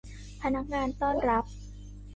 [0.41, 1.45] พนักงานต้อนรับ